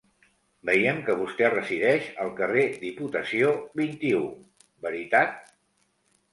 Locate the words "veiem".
0.69-1.01